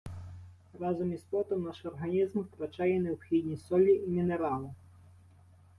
Разом 0.79 1.13
із 1.13 1.21
потом 1.21 1.63
наш 1.63 1.85
організм 1.85 2.39
втрачає 2.39 2.95
і 2.95 2.99
необхідні 2.99 3.57
солі 3.57 3.93
і 3.93 4.07
мінерали 4.07 4.69